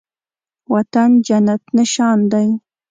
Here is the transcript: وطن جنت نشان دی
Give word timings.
وطن 0.73 1.09
جنت 1.27 1.63
نشان 1.77 2.17
دی 2.31 2.47